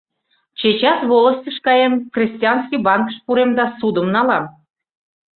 [0.59, 4.45] Чечас волостьыш каем, крестьянский банкыш пурем да ссудым налам.